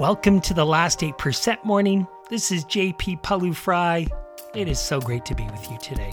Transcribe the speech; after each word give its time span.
Welcome 0.00 0.40
to 0.42 0.54
the 0.54 0.64
last 0.64 1.00
8% 1.00 1.64
morning. 1.64 2.06
This 2.30 2.52
is 2.52 2.64
JP 2.66 3.20
Pawliw-Fry. 3.22 4.06
It 4.54 4.68
is 4.68 4.78
so 4.78 5.00
great 5.00 5.24
to 5.24 5.34
be 5.34 5.42
with 5.46 5.68
you 5.68 5.76
today. 5.78 6.12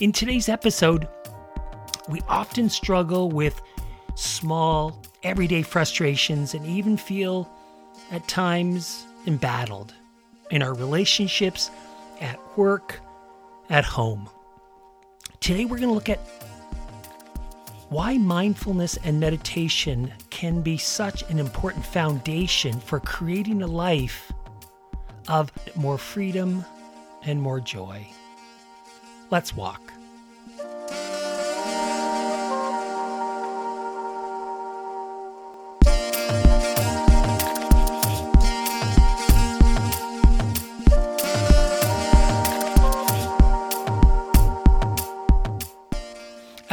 In 0.00 0.10
today's 0.10 0.48
episode, 0.48 1.06
we 2.08 2.20
often 2.28 2.68
struggle 2.68 3.30
with 3.30 3.62
small, 4.16 5.00
everyday 5.22 5.62
frustrations 5.62 6.52
and 6.54 6.66
even 6.66 6.96
feel 6.96 7.48
at 8.10 8.26
times 8.26 9.06
embattled 9.28 9.94
in 10.50 10.62
our 10.62 10.74
relationships, 10.74 11.70
at 12.20 12.38
work, 12.56 13.00
at 13.68 13.84
home. 13.84 14.28
Today, 15.40 15.64
we're 15.64 15.78
going 15.78 15.88
to 15.88 15.94
look 15.94 16.08
at 16.08 16.20
why 17.88 18.18
mindfulness 18.18 18.96
and 19.04 19.20
meditation 19.20 20.12
can 20.30 20.60
be 20.60 20.76
such 20.76 21.22
an 21.30 21.38
important 21.38 21.84
foundation 21.84 22.80
for 22.80 22.98
creating 22.98 23.62
a 23.62 23.66
life 23.66 24.32
of 25.28 25.52
more 25.76 25.98
freedom 25.98 26.64
and 27.22 27.40
more 27.40 27.60
joy. 27.60 28.06
Let's 29.30 29.54
walk. 29.54 29.92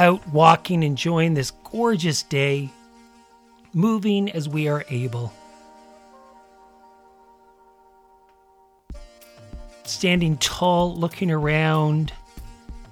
Out 0.04 0.28
walking, 0.28 0.84
enjoying 0.84 1.34
this 1.34 1.52
gorgeous 1.72 2.23
day, 2.23 2.70
moving 3.73 4.30
as 4.30 4.50
we 4.50 4.68
are 4.68 4.84
able. 4.90 5.32
Standing 9.86 10.36
tall, 10.40 10.94
looking 10.94 11.32
around, 11.32 12.12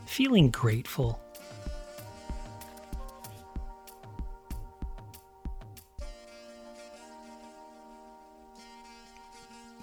feeling 0.06 0.50
grateful. 0.52 1.20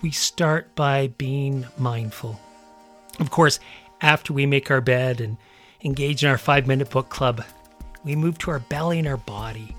We 0.00 0.12
start 0.12 0.74
by 0.74 1.08
being 1.08 1.66
mindful. 1.76 2.40
Of 3.20 3.30
course, 3.30 3.60
after 4.00 4.32
we 4.32 4.46
make 4.46 4.70
our 4.70 4.80
bed 4.80 5.20
and 5.20 5.36
engage 5.84 6.24
in 6.24 6.30
our 6.30 6.38
five 6.38 6.66
minute 6.66 6.90
book 6.90 7.08
club, 7.08 7.44
we 8.04 8.16
move 8.16 8.38
to 8.38 8.50
our 8.50 8.60
belly 8.60 8.98
and 8.98 9.08
our 9.08 9.16
body. 9.16 9.74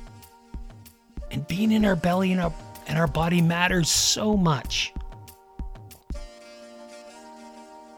And 1.31 1.47
being 1.47 1.71
in 1.71 1.85
our 1.85 1.95
belly 1.95 2.31
and 2.31 2.41
our, 2.41 2.53
and 2.87 2.97
our 2.97 3.07
body 3.07 3.41
matters 3.41 3.89
so 3.89 4.35
much. 4.35 4.93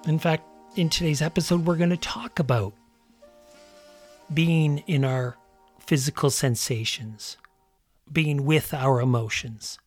In 0.08 0.20
fact, 0.20 0.44
in 0.76 0.90
today's 0.90 1.22
episode, 1.22 1.66
we're 1.66 1.76
going 1.76 1.90
to 1.92 1.98
talk 1.98 2.40
about 2.40 2.74
being 4.34 4.80
in 4.88 5.06
our 5.06 5.38
physical 5.80 6.30
sensations, 6.30 7.38
being 8.12 8.46
with 8.46 8.74
our 8.74 9.00
emotions. 9.00 9.78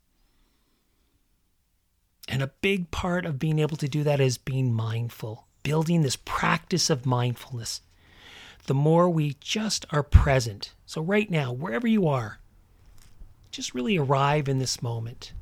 And 2.29 2.43
a 2.43 2.53
big 2.61 2.91
part 2.91 3.27
of 3.27 3.39
being 3.39 3.59
able 3.59 3.77
to 3.79 3.89
do 3.89 4.03
that 4.05 4.21
is 4.21 4.39
being 4.39 4.73
mindful, 4.73 5.47
building 5.63 6.03
this 6.03 6.17
practice 6.17 6.89
of 6.91 7.05
mindfulness 7.07 7.81
the 8.67 8.75
more 8.75 9.09
we 9.09 9.37
just 9.41 9.85
are 9.91 10.03
present. 10.03 10.73
So, 10.87 11.03
right 11.03 11.31
now, 11.31 11.53
wherever 11.53 11.87
you 11.87 12.09
are, 12.09 12.39
just 13.51 13.75
really 13.75 13.97
arrive 13.97 14.49
in 14.49 14.59
this 14.59 14.83
moment. 14.83 15.33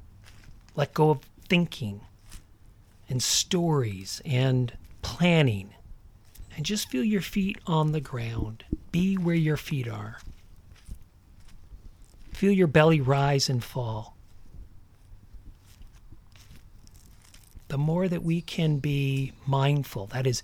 Let 0.74 0.94
go 0.94 1.10
of 1.10 1.20
thinking 1.48 2.02
and 3.08 3.22
stories 3.22 4.20
and 4.24 4.72
planning. 5.02 5.74
And 6.56 6.66
just 6.66 6.90
feel 6.90 7.04
your 7.04 7.22
feet 7.22 7.58
on 7.66 7.92
the 7.92 8.00
ground. 8.00 8.64
Be 8.90 9.16
where 9.16 9.34
your 9.34 9.56
feet 9.56 9.88
are. 9.88 10.18
Feel 12.32 12.52
your 12.52 12.66
belly 12.66 13.00
rise 13.00 13.48
and 13.48 13.62
fall. 13.62 14.16
The 17.68 17.78
more 17.78 18.08
that 18.08 18.22
we 18.22 18.42
can 18.42 18.78
be 18.78 19.32
mindful, 19.46 20.06
that 20.08 20.26
is, 20.26 20.42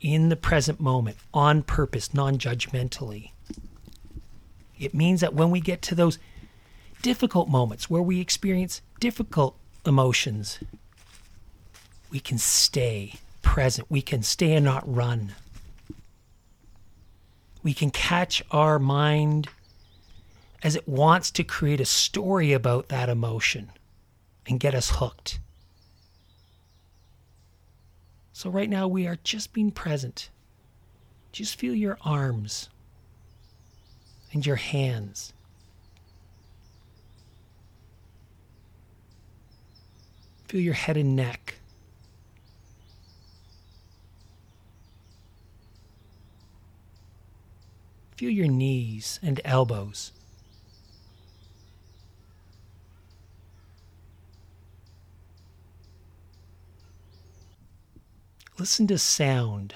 in 0.00 0.28
the 0.28 0.36
present 0.36 0.80
moment, 0.80 1.16
on 1.34 1.62
purpose, 1.62 2.14
non 2.14 2.38
judgmentally. 2.38 3.32
It 4.78 4.94
means 4.94 5.20
that 5.20 5.34
when 5.34 5.50
we 5.50 5.60
get 5.60 5.82
to 5.82 5.94
those 5.94 6.18
difficult 7.02 7.48
moments 7.48 7.90
where 7.90 8.02
we 8.02 8.20
experience 8.20 8.80
difficult 9.00 9.56
emotions, 9.84 10.60
we 12.10 12.20
can 12.20 12.38
stay 12.38 13.14
present. 13.42 13.90
We 13.90 14.02
can 14.02 14.22
stay 14.22 14.54
and 14.54 14.64
not 14.64 14.82
run. 14.86 15.34
We 17.62 17.74
can 17.74 17.90
catch 17.90 18.42
our 18.50 18.78
mind 18.78 19.48
as 20.62 20.76
it 20.76 20.88
wants 20.88 21.30
to 21.32 21.44
create 21.44 21.80
a 21.80 21.84
story 21.84 22.52
about 22.52 22.88
that 22.88 23.08
emotion 23.08 23.70
and 24.46 24.60
get 24.60 24.74
us 24.74 24.90
hooked. 24.96 25.40
So, 28.38 28.50
right 28.50 28.70
now, 28.70 28.86
we 28.86 29.08
are 29.08 29.18
just 29.24 29.52
being 29.52 29.72
present. 29.72 30.30
Just 31.32 31.58
feel 31.58 31.74
your 31.74 31.98
arms 32.02 32.68
and 34.32 34.46
your 34.46 34.54
hands. 34.54 35.32
Feel 40.46 40.60
your 40.60 40.74
head 40.74 40.96
and 40.96 41.16
neck. 41.16 41.56
Feel 48.16 48.30
your 48.30 48.46
knees 48.46 49.18
and 49.20 49.40
elbows. 49.44 50.12
Listen 58.58 58.86
to 58.88 58.98
sound. 58.98 59.74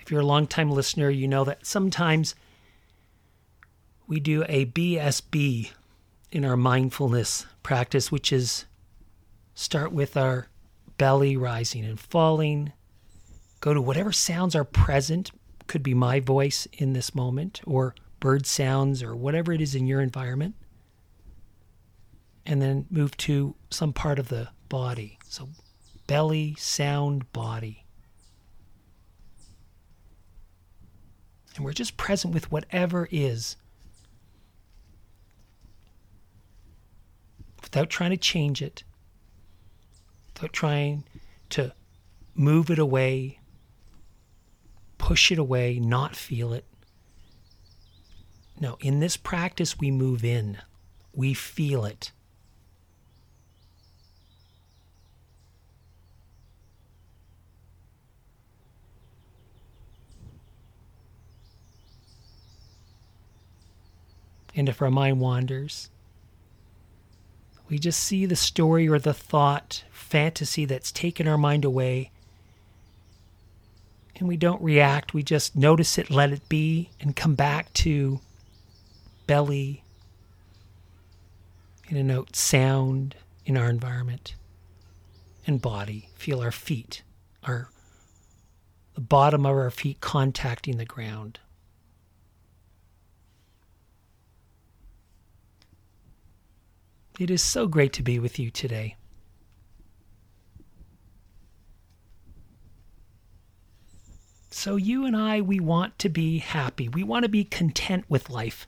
If 0.00 0.10
you're 0.10 0.20
a 0.20 0.26
long-time 0.26 0.70
listener, 0.70 1.10
you 1.10 1.28
know 1.28 1.44
that 1.44 1.66
sometimes 1.66 2.34
we 4.06 4.18
do 4.20 4.44
a 4.48 4.66
BSB 4.66 5.70
in 6.32 6.44
our 6.44 6.56
mindfulness 6.56 7.46
practice, 7.62 8.10
which 8.10 8.32
is 8.32 8.64
start 9.54 9.92
with 9.92 10.16
our 10.16 10.48
belly 10.98 11.36
rising 11.36 11.84
and 11.84 12.00
falling, 12.00 12.72
go 13.60 13.74
to 13.74 13.80
whatever 13.80 14.12
sounds 14.12 14.56
are 14.56 14.64
present, 14.64 15.30
could 15.66 15.82
be 15.82 15.94
my 15.94 16.20
voice 16.20 16.66
in 16.72 16.92
this 16.92 17.14
moment, 17.14 17.60
or 17.64 17.94
bird 18.18 18.46
sounds, 18.46 19.02
or 19.02 19.14
whatever 19.14 19.52
it 19.52 19.60
is 19.60 19.74
in 19.74 19.86
your 19.86 20.00
environment, 20.00 20.54
and 22.44 22.60
then 22.60 22.86
move 22.90 23.16
to 23.16 23.54
some 23.70 23.92
part 23.92 24.18
of 24.18 24.28
the 24.28 24.48
body. 24.68 25.18
So 25.28 25.48
belly, 26.12 26.54
sound, 26.58 27.32
body. 27.32 27.86
And 31.56 31.64
we're 31.64 31.72
just 31.72 31.96
present 31.96 32.34
with 32.34 32.52
whatever 32.52 33.08
is 33.10 33.56
without 37.62 37.88
trying 37.88 38.10
to 38.10 38.18
change 38.18 38.60
it, 38.60 38.84
without 40.34 40.52
trying 40.52 41.04
to 41.48 41.72
move 42.34 42.68
it 42.68 42.78
away, 42.78 43.38
push 44.98 45.32
it 45.32 45.38
away, 45.38 45.78
not 45.78 46.14
feel 46.14 46.52
it. 46.52 46.66
No, 48.60 48.76
in 48.80 49.00
this 49.00 49.16
practice, 49.16 49.78
we 49.78 49.90
move 49.90 50.26
in, 50.26 50.58
we 51.14 51.32
feel 51.32 51.86
it. 51.86 52.12
And 64.54 64.68
if 64.68 64.82
our 64.82 64.90
mind 64.90 65.20
wanders, 65.20 65.90
we 67.68 67.78
just 67.78 68.00
see 68.00 68.26
the 68.26 68.36
story 68.36 68.88
or 68.88 68.98
the 68.98 69.14
thought, 69.14 69.84
fantasy 69.90 70.64
that's 70.66 70.92
taken 70.92 71.26
our 71.26 71.38
mind 71.38 71.64
away. 71.64 72.10
And 74.16 74.28
we 74.28 74.36
don't 74.36 74.62
react, 74.62 75.14
we 75.14 75.22
just 75.22 75.56
notice 75.56 75.98
it, 75.98 76.10
let 76.10 76.32
it 76.32 76.48
be, 76.48 76.90
and 77.00 77.16
come 77.16 77.34
back 77.34 77.72
to 77.74 78.20
belly, 79.26 79.82
in 81.88 81.96
a 81.96 82.02
note, 82.02 82.36
sound 82.36 83.14
in 83.46 83.56
our 83.56 83.70
environment. 83.70 84.34
and 85.46 85.60
body. 85.60 86.08
Feel 86.14 86.40
our 86.40 86.52
feet, 86.52 87.02
our 87.44 87.68
the 88.94 89.00
bottom 89.00 89.46
of 89.46 89.52
our 89.52 89.70
feet 89.70 90.00
contacting 90.00 90.76
the 90.76 90.84
ground. 90.84 91.38
It 97.18 97.30
is 97.30 97.42
so 97.42 97.66
great 97.66 97.92
to 97.94 98.02
be 98.02 98.18
with 98.18 98.38
you 98.38 98.50
today. 98.50 98.96
So, 104.50 104.76
you 104.76 105.06
and 105.06 105.16
I, 105.16 105.40
we 105.40 105.60
want 105.60 105.98
to 106.00 106.08
be 106.08 106.38
happy. 106.38 106.88
We 106.88 107.02
want 107.02 107.24
to 107.24 107.28
be 107.28 107.44
content 107.44 108.04
with 108.08 108.30
life. 108.30 108.66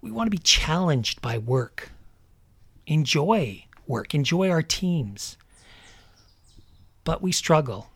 We 0.00 0.10
want 0.10 0.26
to 0.26 0.30
be 0.30 0.38
challenged 0.38 1.20
by 1.20 1.38
work, 1.38 1.90
enjoy 2.86 3.64
work, 3.86 4.14
enjoy 4.14 4.50
our 4.50 4.62
teams. 4.62 5.36
But 7.04 7.22
we 7.22 7.32
struggle. 7.32 7.88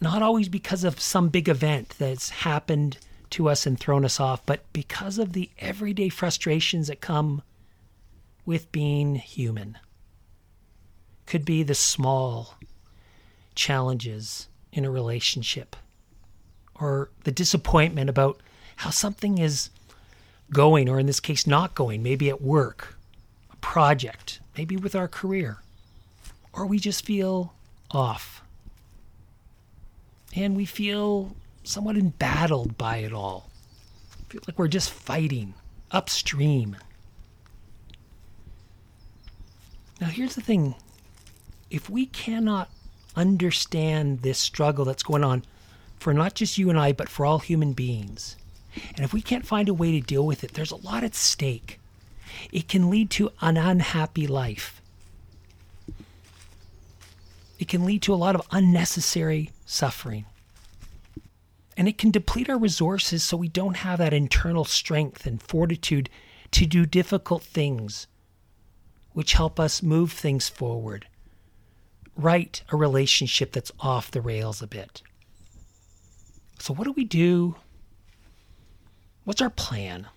Not 0.00 0.22
always 0.22 0.48
because 0.48 0.84
of 0.84 1.00
some 1.00 1.28
big 1.28 1.48
event 1.48 1.94
that's 1.98 2.30
happened 2.30 2.98
to 3.30 3.48
us 3.48 3.66
and 3.66 3.78
thrown 3.78 4.04
us 4.04 4.18
off, 4.18 4.44
but 4.46 4.64
because 4.72 5.18
of 5.18 5.32
the 5.32 5.50
everyday 5.58 6.08
frustrations 6.08 6.88
that 6.88 7.00
come 7.00 7.42
with 8.44 8.72
being 8.72 9.16
human. 9.16 9.78
Could 11.26 11.44
be 11.44 11.62
the 11.62 11.74
small 11.74 12.56
challenges 13.54 14.48
in 14.72 14.84
a 14.84 14.90
relationship 14.90 15.76
or 16.74 17.10
the 17.24 17.32
disappointment 17.32 18.08
about 18.08 18.40
how 18.76 18.90
something 18.90 19.38
is 19.38 19.70
going, 20.50 20.88
or 20.88 20.98
in 20.98 21.06
this 21.06 21.20
case, 21.20 21.46
not 21.46 21.74
going, 21.74 22.02
maybe 22.02 22.28
at 22.28 22.40
work, 22.40 22.96
a 23.52 23.56
project, 23.56 24.40
maybe 24.56 24.76
with 24.76 24.96
our 24.96 25.06
career, 25.06 25.58
or 26.52 26.66
we 26.66 26.78
just 26.78 27.04
feel 27.04 27.52
off. 27.90 28.42
And 30.34 30.56
we 30.56 30.64
feel 30.64 31.36
somewhat 31.64 31.96
embattled 31.96 32.78
by 32.78 32.98
it 32.98 33.12
all. 33.12 33.50
Feel 34.28 34.40
like 34.46 34.58
we're 34.58 34.68
just 34.68 34.90
fighting 34.90 35.54
upstream. 35.90 36.76
Now, 40.00 40.06
here's 40.08 40.34
the 40.34 40.40
thing 40.40 40.74
if 41.70 41.90
we 41.90 42.06
cannot 42.06 42.70
understand 43.14 44.22
this 44.22 44.38
struggle 44.38 44.84
that's 44.84 45.02
going 45.02 45.24
on 45.24 45.44
for 45.98 46.14
not 46.14 46.34
just 46.34 46.58
you 46.58 46.70
and 46.70 46.78
I, 46.78 46.92
but 46.92 47.08
for 47.08 47.26
all 47.26 47.38
human 47.38 47.74
beings, 47.74 48.36
and 48.94 49.04
if 49.04 49.12
we 49.12 49.20
can't 49.20 49.46
find 49.46 49.68
a 49.68 49.74
way 49.74 49.92
to 49.92 50.06
deal 50.06 50.24
with 50.24 50.42
it, 50.42 50.54
there's 50.54 50.70
a 50.70 50.76
lot 50.76 51.04
at 51.04 51.14
stake. 51.14 51.78
It 52.52 52.68
can 52.68 52.88
lead 52.88 53.10
to 53.10 53.30
an 53.40 53.56
unhappy 53.56 54.26
life. 54.26 54.80
It 57.58 57.68
can 57.68 57.84
lead 57.84 58.00
to 58.02 58.14
a 58.14 58.16
lot 58.16 58.34
of 58.34 58.46
unnecessary 58.50 59.50
suffering. 59.66 60.24
And 61.76 61.88
it 61.88 61.98
can 61.98 62.10
deplete 62.10 62.48
our 62.48 62.58
resources 62.58 63.22
so 63.22 63.36
we 63.36 63.48
don't 63.48 63.78
have 63.78 63.98
that 63.98 64.12
internal 64.12 64.64
strength 64.64 65.26
and 65.26 65.42
fortitude 65.42 66.08
to 66.52 66.66
do 66.66 66.86
difficult 66.86 67.42
things 67.42 68.06
which 69.20 69.34
help 69.34 69.60
us 69.60 69.82
move 69.82 70.12
things 70.12 70.48
forward, 70.48 71.06
right 72.16 72.62
a 72.72 72.76
relationship 72.76 73.52
that's 73.52 73.70
off 73.78 74.10
the 74.10 74.22
rails 74.22 74.62
a 74.62 74.66
bit. 74.66 75.02
So, 76.58 76.72
what 76.72 76.84
do 76.84 76.92
we 76.92 77.04
do? 77.04 77.54
What's 79.24 79.42
our 79.42 79.50
plan? 79.50 80.08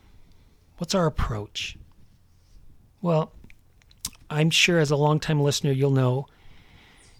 What's 0.78 0.96
our 0.96 1.06
approach? 1.06 1.78
Well, 3.02 3.34
I'm 4.30 4.50
sure 4.50 4.80
as 4.80 4.90
a 4.90 4.96
longtime 4.96 5.42
listener, 5.42 5.74
you'll 5.74 5.92
know 5.92 6.28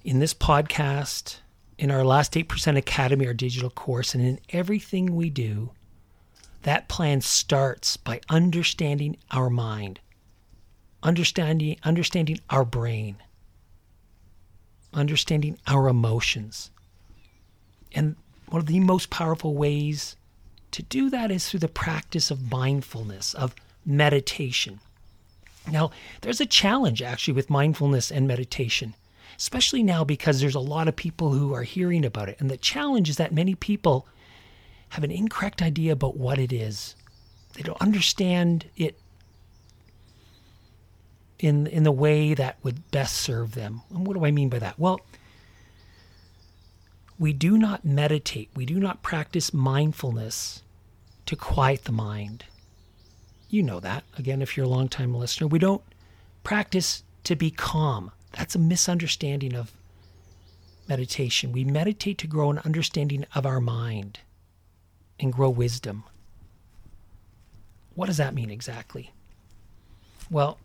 in 0.06 0.20
this 0.20 0.34
podcast, 0.34 1.40
in 1.78 1.92
our 1.92 2.06
last 2.06 2.32
8% 2.32 2.78
Academy, 2.78 3.28
our 3.28 3.34
digital 3.34 3.70
course, 3.70 4.16
and 4.16 4.24
in 4.24 4.40
everything 4.52 5.18
we 5.18 5.30
do, 5.30 5.72
that 6.62 6.88
plan 6.88 7.20
starts 7.20 7.98
by 7.98 8.22
understanding 8.30 9.18
our 9.32 9.50
mind 9.50 10.00
understanding 11.04 11.78
understanding 11.84 12.40
our 12.50 12.66
brain, 12.66 13.18
understanding 14.94 15.58
our 15.68 15.88
emotions. 15.88 16.72
And 17.94 18.16
one 18.48 18.60
of 18.60 18.68
the 18.68 18.80
most 18.80 19.10
powerful 19.10 19.54
ways 19.54 20.16
to 20.72 20.82
do 20.82 21.10
that 21.10 21.30
is 21.30 21.48
through 21.48 21.60
the 21.60 21.68
practice 21.68 22.32
of 22.32 22.52
mindfulness, 22.52 23.34
of 23.36 23.54
meditation. 23.86 24.80
Now, 25.72 25.92
there's 26.22 26.42
a 26.42 26.46
challenge 26.46 27.02
actually 27.02 27.36
with 27.36 27.50
mindfulness 27.50 28.12
and 28.12 28.28
meditation, 28.28 28.96
especially 29.38 29.84
now 29.84 30.04
because 30.04 30.40
there's 30.40 30.56
a 30.56 30.60
lot 30.60 30.88
of 30.88 30.96
people 30.96 31.32
who 31.32 31.54
are 31.54 31.64
hearing 31.64 32.04
about 32.04 32.30
it. 32.30 32.38
And 32.40 32.50
the 32.50 32.58
challenge 32.58 33.10
is 33.10 33.18
that 33.18 33.34
many 33.34 33.56
people 33.56 34.08
have 34.90 35.04
an 35.04 35.12
incorrect 35.12 35.62
idea 35.62 35.94
about 35.94 36.18
what 36.18 36.40
it 36.40 36.52
is. 36.52 36.96
They 37.54 37.62
don't 37.62 37.82
understand 37.82 38.66
it 38.76 39.00
in 41.44 41.68
in 41.68 41.84
the 41.84 41.92
way 41.92 42.34
that 42.34 42.58
would 42.64 42.90
best 42.90 43.18
serve 43.18 43.54
them. 43.54 43.82
And 43.90 44.08
what 44.08 44.16
do 44.16 44.26
I 44.26 44.32
mean 44.32 44.50
by 44.50 44.60
that? 44.60 44.80
Well, 44.80 45.02
we 47.20 47.34
do 47.34 47.58
not 47.58 47.86
meditate, 47.86 48.50
we 48.56 48.66
do 48.66 48.80
not 48.80 49.04
practice 49.04 49.54
mindfulness 49.54 50.64
to 51.26 51.36
quiet 51.36 51.84
the 51.84 51.92
mind. 51.92 52.46
You 53.50 53.62
know 53.62 53.80
that. 53.82 54.04
Again, 54.18 54.42
if 54.42 54.58
you're 54.58 54.66
a 54.66 54.70
long-time 54.70 55.14
listener, 55.14 55.48
we 55.48 55.60
don't 55.60 55.84
practice 56.44 57.04
to 57.26 57.36
be 57.36 57.52
calm. 57.52 58.12
That's 58.32 58.56
a 58.56 58.60
misunderstanding 58.60 59.54
of 59.54 59.72
meditation. 60.88 61.52
We 61.52 61.64
meditate 61.64 62.18
to 62.20 62.28
grow 62.28 62.50
an 62.50 62.60
understanding 62.60 63.26
of 63.36 63.46
our 63.46 63.62
mind 63.62 64.20
and 65.20 65.32
grow 65.32 65.50
wisdom. 65.50 66.04
What 67.96 68.08
does 68.08 68.18
that 68.18 68.34
mean 68.34 68.50
exactly? 68.50 69.12
Well, 70.32 70.58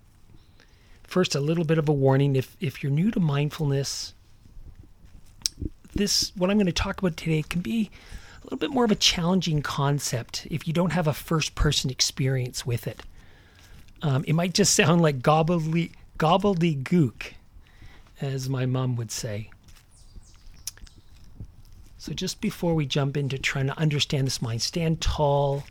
First, 1.09 1.35
a 1.35 1.41
little 1.41 1.65
bit 1.65 1.79
of 1.79 1.89
a 1.89 1.93
warning 1.93 2.37
if, 2.37 2.55
if 2.61 2.83
you're 2.83 2.93
new 2.93 3.11
to 3.11 3.19
mindfulness, 3.19 4.13
this, 5.95 6.33
what 6.37 6.51
I'm 6.51 6.59
going 6.59 6.67
to 6.67 6.73
talk 6.73 6.99
about 6.99 7.17
today, 7.17 7.43
can 7.43 7.63
be 7.63 7.91
a 8.43 8.45
little 8.45 8.59
bit 8.59 8.71
more 8.71 8.85
of 8.85 8.91
a 8.91 8.95
challenging 8.95 9.63
concept 9.63 10.47
if 10.51 10.69
you 10.69 10.75
don't 10.75 10.93
have 10.93 11.07
a 11.07 11.15
first 11.15 11.55
person 11.55 11.89
experience 11.89 12.67
with 12.67 12.87
it. 12.87 13.05
Um, 14.03 14.23
it 14.29 14.35
might 14.35 14.53
just 14.53 14.75
sound 14.75 15.01
like 15.01 15.21
gobbledygook, 15.21 15.93
gobbledygook, 16.19 17.33
as 18.21 18.51
my 18.51 18.67
mom 18.67 18.95
would 18.97 19.11
say. 19.11 19.49
So, 21.97 22.13
just 22.13 22.43
before 22.43 22.75
we 22.75 22.85
jump 22.85 23.17
into 23.17 23.39
trying 23.39 23.69
to 23.69 23.79
understand 23.79 24.27
this 24.27 24.43
mind, 24.43 24.61
stand 24.61 25.01
tall, 25.01 25.65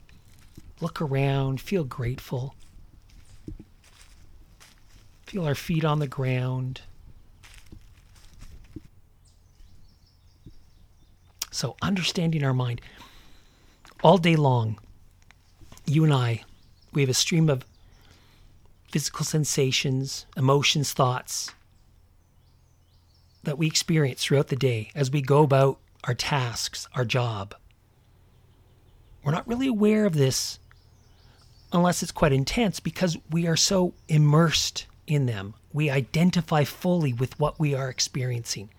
look 0.82 1.00
around, 1.00 1.62
feel 1.62 1.84
grateful. 1.84 2.56
Feel 5.28 5.46
our 5.46 5.56
feet 5.56 5.84
on 5.84 6.00
the 6.00 6.08
ground. 6.08 6.82
So, 11.52 11.76
understanding 11.82 12.46
our 12.46 12.54
mind. 12.54 12.80
All 14.02 14.18
day 14.18 14.38
long, 14.38 14.80
you 15.86 16.06
and 16.06 16.14
I, 16.14 16.44
we 16.94 17.02
have 17.02 17.10
a 17.10 17.14
stream 17.14 17.50
of 17.50 17.66
physical 18.90 19.26
sensations, 19.26 20.26
emotions, 20.38 20.94
thoughts 20.94 21.52
that 23.44 23.58
we 23.58 23.68
experience 23.68 24.24
throughout 24.24 24.48
the 24.48 24.56
day 24.56 24.92
as 24.96 25.12
we 25.12 25.22
go 25.22 25.44
about 25.44 25.80
our 26.06 26.14
tasks, 26.14 26.88
our 26.96 27.04
job. 27.04 27.54
We're 29.26 29.34
not 29.34 29.48
really 29.48 29.68
aware 29.68 30.06
of 30.06 30.14
this 30.14 30.60
unless 31.74 32.02
it's 32.02 32.14
quite 32.14 32.32
intense 32.32 32.80
because 32.80 33.18
we 33.30 33.46
are 33.46 33.58
so 33.58 33.94
immersed 34.08 34.86
in 35.08 35.26
them. 35.26 35.56
We 35.74 35.90
identify 35.90 36.66
fully 36.66 37.14
with 37.14 37.40
what 37.40 37.60
we 37.60 37.74
are 37.74 37.90
experiencing. 37.90 38.70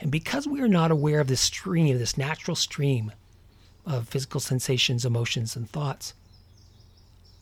And 0.00 0.12
because 0.12 0.46
we 0.46 0.60
are 0.60 0.68
not 0.68 0.90
aware 0.90 1.20
of 1.20 1.26
this 1.26 1.40
stream, 1.40 1.98
this 1.98 2.16
natural 2.16 2.54
stream 2.54 3.12
of 3.84 4.08
physical 4.08 4.40
sensations, 4.40 5.04
emotions, 5.04 5.56
and 5.56 5.68
thoughts, 5.68 6.14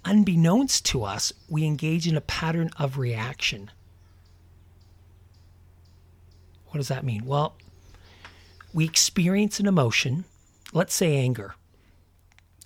unbeknownst 0.04 0.84
to 0.86 1.04
us, 1.04 1.32
we 1.48 1.64
engage 1.64 2.08
in 2.08 2.16
a 2.16 2.22
pattern 2.22 2.70
of 2.78 2.98
reaction. 2.98 3.70
What 6.68 6.78
does 6.78 6.88
that 6.88 7.04
mean? 7.04 7.26
Well, 7.26 7.54
we 8.72 8.84
experience 8.84 9.60
an 9.60 9.66
emotion, 9.66 10.24
let's 10.72 10.94
say 10.94 11.16
anger, 11.16 11.54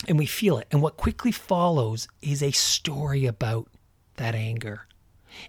and 0.06 0.18
we 0.18 0.26
feel 0.26 0.58
it. 0.58 0.68
And 0.70 0.80
what 0.80 0.96
quickly 0.96 1.32
follows 1.32 2.06
is 2.22 2.42
a 2.42 2.52
story 2.52 3.26
about 3.26 3.66
that 4.16 4.34
anger. 4.34 4.86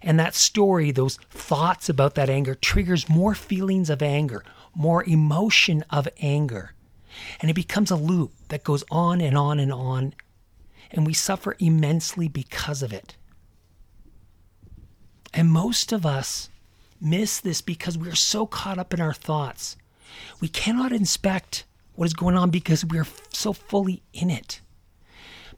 And 0.02 0.18
that 0.18 0.34
story, 0.34 0.90
those 0.90 1.16
thoughts 1.30 1.88
about 1.88 2.14
that 2.14 2.30
anger, 2.30 2.54
triggers 2.54 3.08
more 3.08 3.34
feelings 3.34 3.90
of 3.90 4.02
anger, 4.02 4.44
more 4.74 5.04
emotion 5.04 5.84
of 5.90 6.08
anger. 6.20 6.74
And 7.40 7.50
it 7.50 7.54
becomes 7.54 7.90
a 7.90 7.96
loop 7.96 8.32
that 8.48 8.64
goes 8.64 8.84
on 8.90 9.20
and 9.20 9.36
on 9.36 9.58
and 9.58 9.72
on. 9.72 10.14
And 10.90 11.06
we 11.06 11.14
suffer 11.14 11.56
immensely 11.58 12.28
because 12.28 12.82
of 12.82 12.92
it. 12.92 13.16
And 15.34 15.50
most 15.50 15.92
of 15.92 16.06
us 16.06 16.48
miss 17.00 17.40
this 17.40 17.60
because 17.60 17.98
we 17.98 18.08
are 18.08 18.14
so 18.14 18.46
caught 18.46 18.78
up 18.78 18.94
in 18.94 19.00
our 19.00 19.12
thoughts. 19.12 19.76
We 20.40 20.48
cannot 20.48 20.92
inspect 20.92 21.64
what 21.94 22.06
is 22.06 22.14
going 22.14 22.36
on 22.36 22.50
because 22.50 22.84
we 22.84 22.98
are 22.98 23.06
so 23.32 23.52
fully 23.52 24.02
in 24.12 24.30
it. 24.30 24.60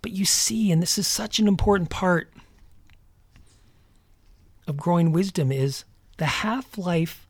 But 0.03 0.13
you 0.13 0.25
see, 0.25 0.73
and 0.73 0.83
this 0.83 0.99
is 0.99 1.07
such 1.07 1.39
an 1.39 1.47
important 1.47 1.91
part 1.91 2.33
of 4.71 4.79
growing 4.79 5.13
wisdom, 5.13 5.53
is 5.53 5.85
the 6.17 6.27
half 6.27 6.79
life 6.79 7.27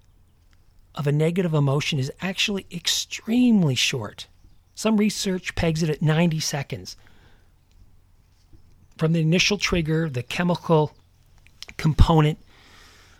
of 0.94 1.06
a 1.06 1.12
negative 1.12 1.54
emotion 1.54 1.98
is 1.98 2.12
actually 2.20 2.66
extremely 2.70 3.74
short. 3.74 4.26
Some 4.74 4.96
research 4.96 5.54
pegs 5.54 5.82
it 5.82 5.90
at 5.90 6.02
90 6.02 6.40
seconds. 6.40 6.96
From 8.98 9.12
the 9.12 9.20
initial 9.20 9.56
trigger, 9.58 10.08
the 10.08 10.22
chemical 10.22 10.92
component 11.76 12.38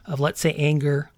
of, 0.05 0.21
let's 0.21 0.41
say, 0.41 0.53
anger 0.55 1.11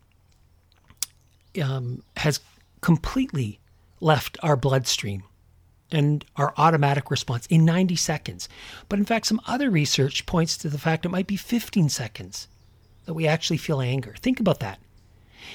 um, 1.63 2.03
has 2.17 2.41
completely 2.81 3.59
left 4.01 4.39
our 4.43 4.57
bloodstream 4.57 5.25
and 5.91 6.25
our 6.37 6.55
automatic 6.57 7.11
response 7.11 7.47
in 7.47 7.65
90 7.65 7.97
seconds. 7.97 8.49
But 8.89 8.99
in 8.99 9.05
fact, 9.05 9.27
some 9.27 9.41
other 9.47 9.71
research 9.71 10.27
points 10.27 10.57
to 10.59 10.69
the 10.69 10.79
fact 10.79 11.05
it 11.05 11.11
might 11.11 11.27
be 11.27 11.37
15 11.37 11.89
seconds 11.89 12.49
that 13.05 13.15
we 13.15 13.27
actually 13.27 13.57
feel 13.57 13.81
anger. 13.81 14.15
Think 14.21 14.41
about 14.41 14.61
that. 14.61 14.79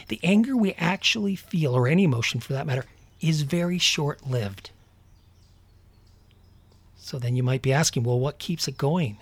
The 0.09 0.19
anger 0.23 0.55
we 0.55 0.73
actually 0.73 1.35
feel, 1.35 1.75
or 1.75 1.87
any 1.87 2.03
emotion 2.03 2.39
for 2.39 2.53
that 2.53 2.67
matter, 2.67 2.85
is 3.21 3.41
very 3.41 3.77
short 3.77 4.27
lived. 4.27 4.71
So 6.97 7.17
then 7.17 7.35
you 7.35 7.43
might 7.43 7.61
be 7.61 7.71
asking, 7.71 8.03
well, 8.03 8.19
what 8.19 8.37
keeps 8.37 8.67
it 8.67 8.77
going? 8.77 9.17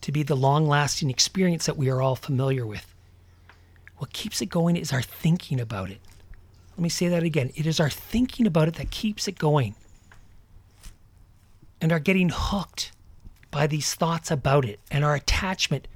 To 0.00 0.12
be 0.12 0.22
the 0.22 0.36
long 0.36 0.66
lasting 0.66 1.10
experience 1.10 1.66
that 1.66 1.76
we 1.76 1.88
are 1.88 2.02
all 2.02 2.16
familiar 2.16 2.66
with. 2.66 2.92
What 3.98 4.12
keeps 4.12 4.40
it 4.40 4.46
going 4.46 4.76
is 4.76 4.92
our 4.92 5.02
thinking 5.02 5.60
about 5.60 5.90
it. 5.90 6.00
Let 6.72 6.82
me 6.82 6.88
say 6.88 7.08
that 7.08 7.22
again. 7.22 7.52
It 7.54 7.66
is 7.66 7.78
our 7.78 7.90
thinking 7.90 8.46
about 8.46 8.66
it 8.66 8.74
that 8.76 8.90
keeps 8.90 9.28
it 9.28 9.38
going. 9.38 9.74
And 11.80 11.92
our 11.92 12.00
getting 12.00 12.30
hooked 12.30 12.92
by 13.50 13.66
these 13.66 13.94
thoughts 13.94 14.30
about 14.30 14.64
it 14.64 14.80
and 14.90 15.04
our 15.04 15.14
attachment 15.14 15.86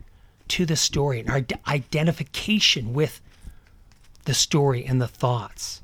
to 0.48 0.66
the 0.66 0.76
story 0.76 1.20
and 1.20 1.30
our 1.30 1.44
identification 1.66 2.92
with 2.92 3.20
the 4.24 4.34
story 4.34 4.84
and 4.84 5.00
the 5.00 5.08
thoughts. 5.08 5.82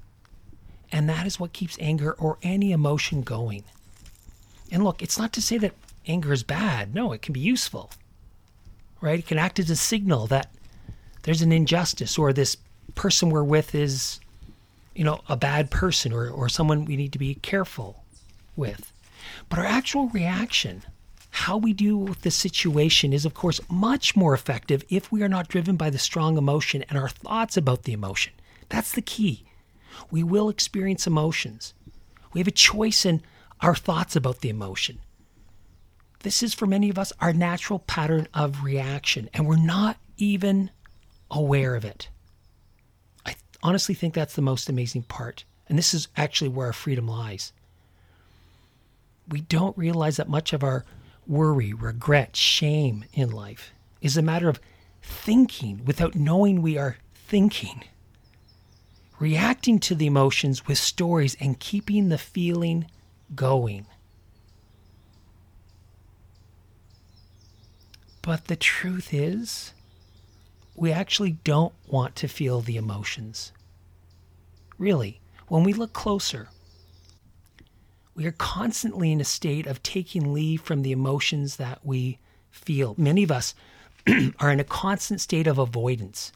And 0.92 1.08
that 1.08 1.26
is 1.26 1.38
what 1.38 1.52
keeps 1.52 1.76
anger 1.80 2.12
or 2.12 2.38
any 2.42 2.72
emotion 2.72 3.22
going. 3.22 3.64
And 4.72 4.84
look, 4.84 5.02
it's 5.02 5.18
not 5.18 5.32
to 5.34 5.42
say 5.42 5.58
that 5.58 5.74
anger 6.06 6.32
is 6.32 6.42
bad. 6.42 6.94
No, 6.94 7.12
it 7.12 7.22
can 7.22 7.32
be 7.32 7.40
useful, 7.40 7.90
right? 9.00 9.18
It 9.18 9.26
can 9.26 9.38
act 9.38 9.58
as 9.58 9.70
a 9.70 9.76
signal 9.76 10.26
that 10.28 10.50
there's 11.22 11.42
an 11.42 11.52
injustice 11.52 12.18
or 12.18 12.32
this 12.32 12.56
person 12.94 13.30
we're 13.30 13.44
with 13.44 13.74
is 13.74 14.20
you 14.94 15.04
know, 15.04 15.20
a 15.28 15.36
bad 15.36 15.70
person 15.70 16.12
or, 16.12 16.28
or 16.28 16.48
someone 16.48 16.84
we 16.84 16.96
need 16.96 17.12
to 17.12 17.18
be 17.18 17.34
careful 17.36 18.04
with. 18.56 18.92
But 19.48 19.58
our 19.58 19.64
actual 19.64 20.08
reaction, 20.08 20.82
how 21.30 21.56
we 21.56 21.72
deal 21.72 21.96
with 21.96 22.22
the 22.22 22.30
situation, 22.30 23.12
is 23.12 23.24
of 23.24 23.34
course 23.34 23.60
much 23.68 24.16
more 24.16 24.34
effective 24.34 24.84
if 24.88 25.10
we 25.12 25.22
are 25.22 25.28
not 25.28 25.48
driven 25.48 25.76
by 25.76 25.90
the 25.90 25.98
strong 25.98 26.36
emotion 26.36 26.84
and 26.88 26.98
our 26.98 27.08
thoughts 27.08 27.56
about 27.56 27.84
the 27.84 27.92
emotion. 27.92 28.32
That's 28.68 28.92
the 28.92 29.02
key. 29.02 29.44
We 30.10 30.22
will 30.22 30.48
experience 30.48 31.06
emotions. 31.06 31.74
We 32.32 32.40
have 32.40 32.48
a 32.48 32.52
choice 32.52 33.04
in 33.04 33.22
our 33.60 33.74
thoughts 33.74 34.16
about 34.16 34.40
the 34.40 34.48
emotion. 34.48 34.98
This 36.20 36.42
is 36.42 36.54
for 36.54 36.66
many 36.66 36.90
of 36.90 36.98
us 36.98 37.12
our 37.20 37.32
natural 37.32 37.78
pattern 37.80 38.28
of 38.34 38.62
reaction, 38.62 39.30
and 39.32 39.46
we're 39.46 39.56
not 39.56 39.96
even 40.16 40.70
aware 41.30 41.74
of 41.76 41.84
it 41.84 42.08
I 43.26 43.36
honestly 43.62 43.94
think 43.94 44.14
that's 44.14 44.34
the 44.34 44.42
most 44.42 44.68
amazing 44.68 45.02
part. 45.02 45.44
And 45.68 45.78
this 45.78 45.94
is 45.94 46.08
actually 46.16 46.48
where 46.48 46.68
our 46.68 46.72
freedom 46.72 47.06
lies. 47.06 47.52
We 49.28 49.42
don't 49.42 49.76
realize 49.78 50.16
that 50.16 50.28
much 50.28 50.52
of 50.52 50.64
our 50.64 50.84
worry, 51.30 51.72
regret, 51.72 52.34
shame 52.34 53.04
in 53.12 53.30
life 53.30 53.72
is 54.02 54.16
a 54.16 54.22
matter 54.22 54.48
of 54.48 54.60
thinking 55.00 55.84
without 55.84 56.16
knowing 56.16 56.60
we 56.60 56.76
are 56.76 56.96
thinking. 57.14 57.84
Reacting 59.20 59.78
to 59.78 59.94
the 59.94 60.06
emotions 60.06 60.66
with 60.66 60.76
stories 60.76 61.36
and 61.38 61.60
keeping 61.60 62.08
the 62.08 62.18
feeling 62.18 62.86
going. 63.34 63.86
But 68.22 68.46
the 68.46 68.56
truth 68.56 69.14
is, 69.14 69.72
we 70.74 70.90
actually 70.90 71.32
don't 71.44 71.74
want 71.86 72.16
to 72.16 72.28
feel 72.28 72.60
the 72.60 72.76
emotions. 72.76 73.52
Really, 74.78 75.20
when 75.46 75.62
we 75.62 75.74
look 75.74 75.92
closer, 75.92 76.48
we 78.14 78.26
are 78.26 78.32
constantly 78.32 79.12
in 79.12 79.20
a 79.20 79.24
state 79.24 79.66
of 79.66 79.82
taking 79.82 80.32
leave 80.32 80.60
from 80.62 80.82
the 80.82 80.92
emotions 80.92 81.56
that 81.56 81.80
we 81.84 82.18
feel. 82.50 82.94
Many 82.98 83.22
of 83.22 83.30
us 83.30 83.54
are 84.38 84.50
in 84.50 84.60
a 84.60 84.64
constant 84.64 85.20
state 85.20 85.46
of 85.46 85.58
avoidance. 85.58 86.32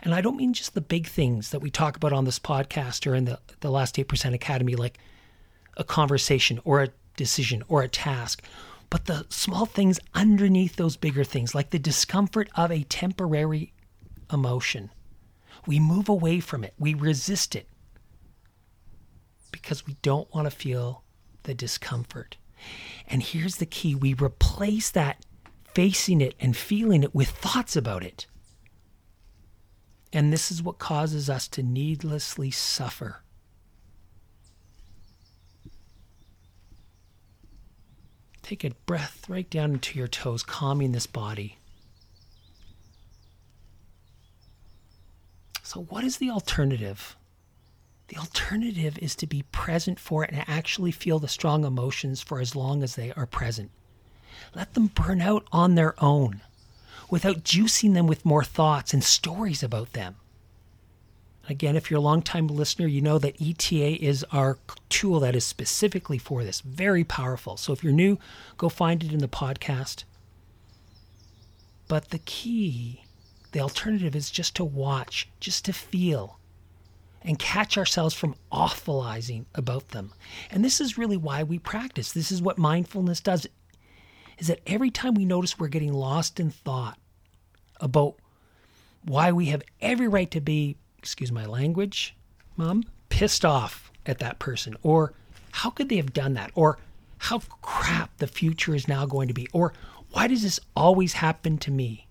And 0.00 0.14
I 0.14 0.20
don't 0.20 0.36
mean 0.36 0.52
just 0.52 0.74
the 0.74 0.80
big 0.80 1.06
things 1.06 1.50
that 1.50 1.60
we 1.60 1.70
talk 1.70 1.96
about 1.96 2.12
on 2.12 2.24
this 2.24 2.38
podcast 2.38 3.06
or 3.06 3.14
in 3.14 3.24
the, 3.24 3.38
the 3.60 3.70
Last 3.70 3.96
8% 3.96 4.34
Academy, 4.34 4.76
like 4.76 4.98
a 5.76 5.84
conversation 5.84 6.60
or 6.64 6.82
a 6.82 6.90
decision 7.16 7.62
or 7.68 7.82
a 7.82 7.88
task, 7.88 8.42
but 8.90 9.06
the 9.06 9.24
small 9.30 9.66
things 9.66 10.00
underneath 10.14 10.76
those 10.76 10.96
bigger 10.96 11.24
things, 11.24 11.54
like 11.54 11.70
the 11.70 11.78
discomfort 11.78 12.48
of 12.56 12.70
a 12.70 12.82
temporary 12.84 13.72
emotion. 14.32 14.90
We 15.66 15.80
move 15.80 16.08
away 16.08 16.40
from 16.40 16.64
it, 16.64 16.74
we 16.78 16.94
resist 16.94 17.54
it 17.54 17.68
because 19.50 19.86
we 19.86 19.96
don't 20.02 20.32
want 20.34 20.46
to 20.46 20.50
feel 20.50 21.04
the 21.44 21.54
discomfort. 21.54 22.36
And 23.06 23.22
here's 23.22 23.56
the 23.56 23.66
key 23.66 23.94
we 23.94 24.14
replace 24.14 24.90
that 24.90 25.24
facing 25.74 26.20
it 26.20 26.34
and 26.40 26.56
feeling 26.56 27.02
it 27.02 27.14
with 27.14 27.30
thoughts 27.30 27.76
about 27.76 28.04
it. 28.04 28.26
And 30.12 30.32
this 30.32 30.50
is 30.50 30.62
what 30.62 30.78
causes 30.78 31.30
us 31.30 31.46
to 31.48 31.62
needlessly 31.62 32.50
suffer. 32.50 33.22
Take 38.42 38.64
a 38.64 38.70
breath 38.84 39.28
right 39.28 39.48
down 39.48 39.74
into 39.74 39.96
your 39.96 40.08
toes, 40.08 40.42
calming 40.42 40.90
this 40.90 41.06
body. 41.06 41.58
So, 45.62 45.82
what 45.82 46.02
is 46.02 46.16
the 46.16 46.30
alternative? 46.30 47.16
The 48.10 48.16
alternative 48.16 48.98
is 48.98 49.14
to 49.16 49.26
be 49.28 49.44
present 49.52 50.00
for 50.00 50.24
it 50.24 50.30
and 50.32 50.44
actually 50.48 50.90
feel 50.90 51.20
the 51.20 51.28
strong 51.28 51.64
emotions 51.64 52.20
for 52.20 52.40
as 52.40 52.56
long 52.56 52.82
as 52.82 52.96
they 52.96 53.12
are 53.12 53.24
present. 53.24 53.70
Let 54.52 54.74
them 54.74 54.88
burn 54.88 55.20
out 55.20 55.46
on 55.52 55.76
their 55.76 55.94
own 56.02 56.40
without 57.08 57.44
juicing 57.44 57.94
them 57.94 58.08
with 58.08 58.24
more 58.24 58.42
thoughts 58.42 58.92
and 58.92 59.04
stories 59.04 59.62
about 59.62 59.92
them. 59.92 60.16
Again, 61.48 61.76
if 61.76 61.88
you're 61.88 61.98
a 61.98 62.02
long-time 62.02 62.48
listener, 62.48 62.88
you 62.88 63.00
know 63.00 63.20
that 63.20 63.40
ETA 63.40 64.04
is 64.04 64.24
our 64.32 64.58
tool 64.88 65.20
that 65.20 65.36
is 65.36 65.44
specifically 65.44 66.18
for 66.18 66.42
this. 66.42 66.62
Very 66.62 67.04
powerful. 67.04 67.56
So 67.56 67.72
if 67.72 67.84
you're 67.84 67.92
new, 67.92 68.18
go 68.56 68.68
find 68.68 69.04
it 69.04 69.12
in 69.12 69.20
the 69.20 69.28
podcast. 69.28 70.02
But 71.86 72.10
the 72.10 72.18
key 72.18 73.04
the 73.52 73.60
alternative 73.60 74.16
is 74.16 74.30
just 74.30 74.56
to 74.56 74.64
watch, 74.64 75.28
just 75.38 75.64
to 75.66 75.72
feel, 75.72 76.39
and 77.22 77.38
catch 77.38 77.76
ourselves 77.76 78.14
from 78.14 78.34
awfulizing 78.50 79.44
about 79.54 79.88
them. 79.88 80.12
And 80.50 80.64
this 80.64 80.80
is 80.80 80.98
really 80.98 81.16
why 81.16 81.42
we 81.42 81.58
practice. 81.58 82.12
This 82.12 82.32
is 82.32 82.40
what 82.40 82.58
mindfulness 82.58 83.20
does. 83.20 83.46
Is 84.38 84.46
that 84.46 84.60
every 84.66 84.90
time 84.90 85.14
we 85.14 85.24
notice 85.24 85.58
we're 85.58 85.68
getting 85.68 85.92
lost 85.92 86.40
in 86.40 86.50
thought 86.50 86.98
about 87.80 88.14
why 89.04 89.32
we 89.32 89.46
have 89.46 89.62
every 89.80 90.08
right 90.08 90.30
to 90.30 90.40
be, 90.40 90.76
excuse 90.98 91.30
my 91.32 91.44
language, 91.46 92.14
mom, 92.56 92.84
pissed 93.08 93.44
off 93.44 93.90
at 94.06 94.18
that 94.18 94.38
person, 94.38 94.76
or 94.82 95.12
how 95.52 95.70
could 95.70 95.88
they 95.88 95.96
have 95.96 96.12
done 96.12 96.34
that, 96.34 96.50
or 96.54 96.78
how 97.18 97.40
crap 97.60 98.16
the 98.16 98.26
future 98.26 98.74
is 98.74 98.88
now 98.88 99.04
going 99.04 99.28
to 99.28 99.34
be, 99.34 99.46
or 99.52 99.74
why 100.10 100.26
does 100.26 100.42
this 100.42 100.60
always 100.74 101.12
happen 101.14 101.58
to 101.58 101.70
me? 101.70 102.06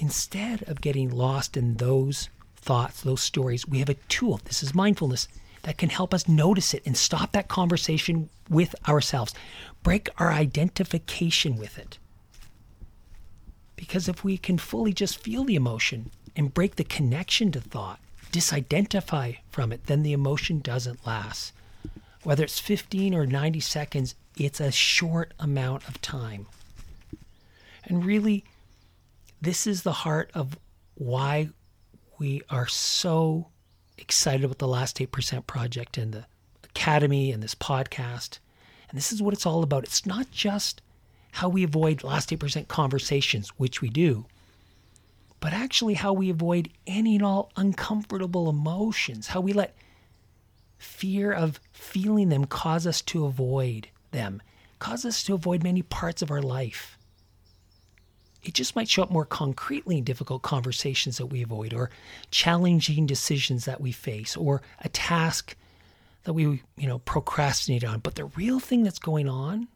Instead 0.00 0.62
of 0.68 0.80
getting 0.80 1.10
lost 1.10 1.56
in 1.56 1.76
those 1.76 2.28
thoughts, 2.56 3.02
those 3.02 3.20
stories, 3.20 3.68
we 3.68 3.78
have 3.78 3.88
a 3.88 3.94
tool. 4.08 4.40
This 4.44 4.62
is 4.62 4.74
mindfulness 4.74 5.28
that 5.62 5.78
can 5.78 5.90
help 5.90 6.14
us 6.14 6.26
notice 6.26 6.72
it 6.74 6.82
and 6.86 6.96
stop 6.96 7.32
that 7.32 7.48
conversation 7.48 8.30
with 8.48 8.74
ourselves, 8.88 9.34
break 9.82 10.08
our 10.18 10.32
identification 10.32 11.56
with 11.56 11.78
it. 11.78 11.98
Because 13.76 14.08
if 14.08 14.24
we 14.24 14.36
can 14.36 14.58
fully 14.58 14.92
just 14.92 15.22
feel 15.22 15.44
the 15.44 15.54
emotion 15.54 16.10
and 16.34 16.54
break 16.54 16.76
the 16.76 16.84
connection 16.84 17.52
to 17.52 17.60
thought, 17.60 18.00
disidentify 18.32 19.38
from 19.50 19.72
it, 19.72 19.86
then 19.86 20.02
the 20.02 20.12
emotion 20.12 20.60
doesn't 20.60 21.06
last. 21.06 21.52
Whether 22.22 22.44
it's 22.44 22.58
15 22.58 23.14
or 23.14 23.26
90 23.26 23.60
seconds, 23.60 24.14
it's 24.36 24.60
a 24.60 24.70
short 24.70 25.32
amount 25.38 25.88
of 25.88 26.00
time. 26.00 26.46
And 27.84 28.04
really, 28.04 28.44
this 29.40 29.66
is 29.66 29.82
the 29.82 29.92
heart 29.92 30.30
of 30.34 30.58
why 30.94 31.48
we 32.18 32.42
are 32.50 32.66
so 32.66 33.48
excited 33.96 34.44
about 34.44 34.58
the 34.58 34.68
Last 34.68 34.98
8% 34.98 35.46
project 35.46 35.96
and 35.96 36.12
the 36.12 36.26
Academy 36.64 37.32
and 37.32 37.42
this 37.42 37.54
podcast. 37.54 38.38
And 38.88 38.98
this 38.98 39.12
is 39.12 39.22
what 39.22 39.34
it's 39.34 39.46
all 39.46 39.62
about. 39.62 39.84
It's 39.84 40.04
not 40.04 40.30
just 40.30 40.82
how 41.32 41.48
we 41.48 41.62
avoid 41.62 42.02
last 42.02 42.30
8% 42.30 42.68
conversations, 42.68 43.48
which 43.50 43.80
we 43.80 43.88
do, 43.88 44.26
but 45.38 45.52
actually 45.52 45.94
how 45.94 46.12
we 46.12 46.28
avoid 46.28 46.70
any 46.86 47.14
and 47.14 47.24
all 47.24 47.50
uncomfortable 47.56 48.48
emotions, 48.48 49.28
how 49.28 49.40
we 49.40 49.52
let 49.52 49.74
fear 50.78 51.32
of 51.32 51.60
feeling 51.72 52.28
them 52.28 52.44
cause 52.44 52.86
us 52.86 53.00
to 53.02 53.24
avoid 53.24 53.88
them, 54.10 54.42
cause 54.78 55.04
us 55.04 55.22
to 55.24 55.34
avoid 55.34 55.62
many 55.62 55.82
parts 55.82 56.20
of 56.20 56.30
our 56.30 56.42
life. 56.42 56.98
It 58.42 58.54
just 58.54 58.74
might 58.74 58.88
show 58.88 59.02
up 59.02 59.10
more 59.10 59.26
concretely 59.26 59.98
in 59.98 60.04
difficult 60.04 60.42
conversations 60.42 61.18
that 61.18 61.26
we 61.26 61.42
avoid, 61.42 61.74
or 61.74 61.90
challenging 62.30 63.06
decisions 63.06 63.66
that 63.66 63.80
we 63.80 63.92
face, 63.92 64.36
or 64.36 64.62
a 64.78 64.88
task 64.88 65.56
that 66.24 66.32
we, 66.32 66.62
you 66.76 66.86
know, 66.86 66.98
procrastinate 67.00 67.84
on. 67.84 68.00
But 68.00 68.14
the 68.14 68.24
real 68.24 68.60
thing 68.60 68.82
that's 68.82 68.98
going 68.98 69.28
on 69.28 69.68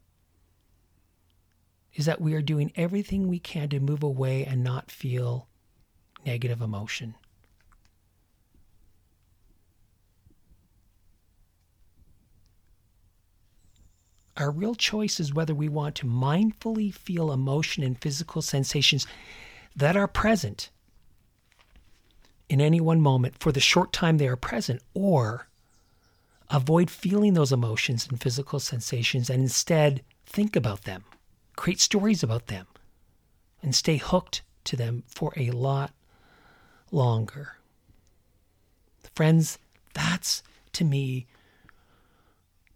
is 1.94 2.06
that 2.06 2.20
we 2.20 2.34
are 2.34 2.42
doing 2.42 2.72
everything 2.74 3.28
we 3.28 3.38
can 3.38 3.68
to 3.68 3.80
move 3.80 4.02
away 4.02 4.44
and 4.44 4.64
not 4.64 4.90
feel 4.90 5.46
negative 6.26 6.60
emotion. 6.60 7.14
Our 14.36 14.50
real 14.50 14.74
choice 14.74 15.20
is 15.20 15.32
whether 15.32 15.54
we 15.54 15.68
want 15.68 15.94
to 15.96 16.06
mindfully 16.06 16.92
feel 16.92 17.32
emotion 17.32 17.84
and 17.84 18.00
physical 18.00 18.42
sensations 18.42 19.06
that 19.76 19.96
are 19.96 20.08
present 20.08 20.70
in 22.48 22.60
any 22.60 22.80
one 22.80 23.00
moment 23.00 23.36
for 23.38 23.52
the 23.52 23.60
short 23.60 23.92
time 23.92 24.18
they 24.18 24.28
are 24.28 24.36
present, 24.36 24.82
or 24.92 25.48
avoid 26.50 26.90
feeling 26.90 27.34
those 27.34 27.52
emotions 27.52 28.06
and 28.08 28.20
physical 28.20 28.60
sensations 28.60 29.30
and 29.30 29.42
instead 29.42 30.02
think 30.26 30.54
about 30.54 30.82
them, 30.82 31.04
create 31.56 31.80
stories 31.80 32.22
about 32.22 32.48
them, 32.48 32.66
and 33.62 33.74
stay 33.74 33.96
hooked 33.96 34.42
to 34.64 34.76
them 34.76 35.04
for 35.06 35.32
a 35.36 35.50
lot 35.52 35.92
longer. 36.90 37.56
Friends, 39.14 39.58
that's 39.94 40.42
to 40.72 40.84
me 40.84 41.26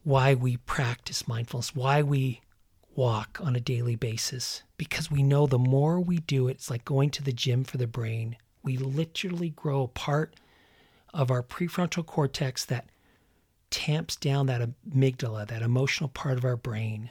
why 0.08 0.32
we 0.32 0.56
practice 0.56 1.28
mindfulness, 1.28 1.76
why 1.76 2.00
we 2.00 2.40
walk 2.96 3.38
on 3.42 3.54
a 3.54 3.60
daily 3.60 3.94
basis, 3.94 4.62
because 4.78 5.10
we 5.10 5.22
know 5.22 5.46
the 5.46 5.58
more 5.58 6.00
we 6.00 6.16
do 6.16 6.48
it, 6.48 6.52
it's 6.52 6.70
like 6.70 6.82
going 6.82 7.10
to 7.10 7.22
the 7.22 7.30
gym 7.30 7.62
for 7.62 7.76
the 7.76 7.86
brain. 7.86 8.34
We 8.62 8.78
literally 8.78 9.50
grow 9.50 9.82
a 9.82 9.88
part 9.88 10.34
of 11.12 11.30
our 11.30 11.42
prefrontal 11.42 12.06
cortex 12.06 12.64
that 12.64 12.88
tamps 13.68 14.16
down 14.16 14.46
that 14.46 14.66
amygdala, 14.88 15.46
that 15.48 15.60
emotional 15.60 16.08
part 16.08 16.38
of 16.38 16.44
our 16.46 16.56
brain, 16.56 17.10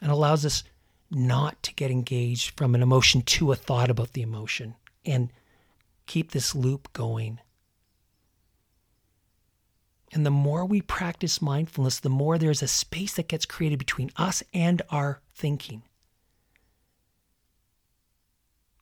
and 0.00 0.10
allows 0.10 0.46
us 0.46 0.64
not 1.10 1.62
to 1.62 1.74
get 1.74 1.90
engaged 1.90 2.56
from 2.56 2.74
an 2.74 2.82
emotion 2.82 3.20
to 3.20 3.52
a 3.52 3.54
thought 3.54 3.90
about 3.90 4.14
the 4.14 4.22
emotion 4.22 4.76
and 5.04 5.30
keep 6.06 6.30
this 6.30 6.54
loop 6.54 6.90
going. 6.94 7.38
And 10.12 10.26
the 10.26 10.30
more 10.30 10.64
we 10.64 10.80
practice 10.82 11.40
mindfulness, 11.40 12.00
the 12.00 12.08
more 12.08 12.36
there's 12.36 12.62
a 12.62 12.68
space 12.68 13.14
that 13.14 13.28
gets 13.28 13.46
created 13.46 13.78
between 13.78 14.10
us 14.16 14.42
and 14.52 14.82
our 14.90 15.20
thinking, 15.34 15.82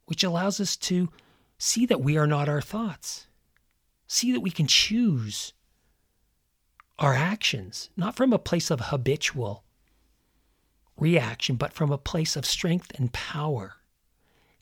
which 0.06 0.24
allows 0.24 0.58
us 0.58 0.76
to 0.76 1.10
see 1.58 1.84
that 1.86 2.00
we 2.00 2.16
are 2.16 2.26
not 2.26 2.48
our 2.48 2.62
thoughts, 2.62 3.26
see 4.06 4.32
that 4.32 4.40
we 4.40 4.50
can 4.50 4.66
choose 4.66 5.52
our 6.98 7.14
actions, 7.14 7.90
not 7.96 8.16
from 8.16 8.32
a 8.32 8.38
place 8.38 8.70
of 8.70 8.80
habitual 8.80 9.64
reaction, 10.96 11.56
but 11.56 11.72
from 11.72 11.92
a 11.92 11.98
place 11.98 12.36
of 12.36 12.46
strength 12.46 12.90
and 12.96 13.12
power. 13.12 13.74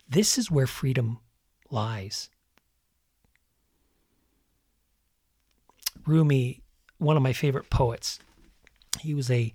This 0.09 0.37
is 0.37 0.51
where 0.51 0.67
freedom 0.67 1.21
lies. 1.71 2.29
Rumi, 6.07 6.63
one 6.99 7.17
of 7.17 7.23
my 7.23 7.33
favorite 7.33 7.71
poets, 7.71 8.19
he 9.01 9.15
was 9.15 9.31
a 9.31 9.53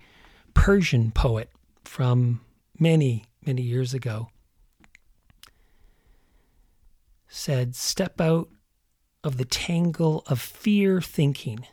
Persian 0.54 1.10
poet 1.10 1.50
from 1.84 2.40
many, 2.78 3.24
many 3.44 3.62
years 3.62 3.94
ago, 3.94 4.28
said, 7.28 7.74
Step 7.74 8.20
out 8.20 8.48
of 9.24 9.36
the 9.36 9.44
tangle 9.44 10.22
of 10.26 10.40
fear 10.40 11.00
thinking 11.00 11.66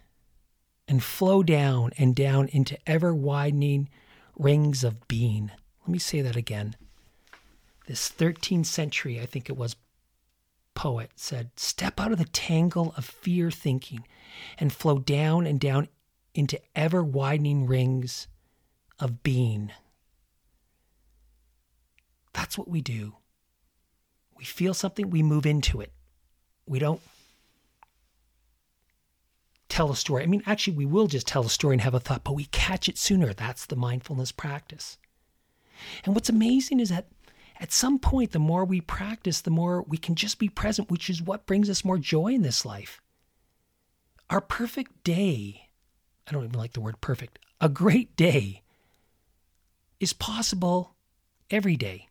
and 0.87 1.03
flow 1.03 1.43
down 1.43 1.91
and 1.97 2.15
down 2.15 2.47
into 2.47 2.77
ever 2.87 3.13
widening 3.13 3.89
rings 4.37 4.83
of 4.83 5.07
being. 5.07 5.51
Let 5.81 5.89
me 5.89 5.99
say 5.99 6.21
that 6.21 6.35
again. 6.35 6.75
This 7.87 8.09
13th 8.09 8.65
century, 8.65 9.19
I 9.19 9.25
think 9.25 9.49
it 9.49 9.57
was, 9.57 9.75
poet 10.79 11.11
said, 11.17 11.49
Step 11.57 11.99
out 11.99 12.13
of 12.13 12.17
the 12.17 12.23
tangle 12.23 12.93
of 12.95 13.03
fear 13.03 13.51
thinking 13.51 14.07
and 14.57 14.71
flow 14.71 14.97
down 14.97 15.45
and 15.45 15.59
down 15.59 15.89
into 16.33 16.57
ever 16.73 17.03
widening 17.03 17.67
rings 17.67 18.29
of 18.97 19.21
being. 19.21 19.73
That's 22.31 22.57
what 22.57 22.69
we 22.69 22.79
do. 22.79 23.17
We 24.37 24.45
feel 24.45 24.73
something, 24.73 25.09
we 25.09 25.21
move 25.21 25.45
into 25.45 25.81
it. 25.81 25.91
We 26.65 26.79
don't 26.79 27.01
tell 29.67 29.91
a 29.91 29.97
story. 29.97 30.23
I 30.23 30.27
mean, 30.27 30.43
actually, 30.45 30.77
we 30.77 30.85
will 30.85 31.07
just 31.07 31.27
tell 31.27 31.45
a 31.45 31.49
story 31.49 31.73
and 31.73 31.81
have 31.81 31.93
a 31.93 31.99
thought, 31.99 32.23
but 32.23 32.37
we 32.37 32.45
catch 32.45 32.87
it 32.87 32.97
sooner. 32.97 33.33
That's 33.33 33.65
the 33.65 33.75
mindfulness 33.75 34.31
practice. 34.31 34.97
And 36.05 36.15
what's 36.15 36.29
amazing 36.29 36.79
is 36.79 36.87
that 36.87 37.07
at 37.59 37.73
some 37.73 37.99
point, 37.99 38.31
the 38.31 38.39
more 38.39 38.63
we 38.63 38.79
practice, 38.79 39.41
the 39.41 39.51
more 39.51 39.81
we 39.83 39.97
can 39.97 40.15
just 40.15 40.39
be 40.39 40.47
present, 40.47 40.89
which 40.89 41.09
is 41.09 41.21
what 41.21 41.45
brings 41.45 41.69
us 41.69 41.83
more 41.83 41.97
joy 41.97 42.27
in 42.27 42.41
this 42.41 42.65
life. 42.65 43.01
Our 44.29 44.39
perfect 44.39 45.03
day, 45.03 45.69
I 46.27 46.31
don't 46.31 46.45
even 46.45 46.57
like 46.57 46.73
the 46.73 46.81
word 46.81 47.01
perfect, 47.01 47.37
a 47.59 47.67
great 47.67 48.15
day 48.15 48.63
is 49.99 50.13
possible 50.13 50.95
every 51.51 51.75
day. 51.75 52.07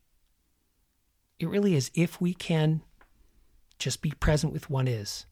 It 1.39 1.49
really 1.49 1.75
is 1.75 1.91
if 1.95 2.21
we 2.21 2.35
can 2.35 2.83
just 3.79 4.03
be 4.03 4.11
present 4.11 4.53
with 4.53 4.69
one 4.69 4.89
is. 4.89 5.25